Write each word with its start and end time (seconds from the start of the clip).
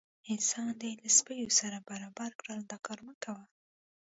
انسان 0.33 0.67
دې 0.81 0.91
له 1.01 1.09
سپو 1.17 1.33
سره 1.59 1.77
برابر 1.89 2.31
کړل 2.39 2.59
دا 2.71 2.77
کار 2.85 2.99
مه 3.05 3.15
کوه. 3.23 3.43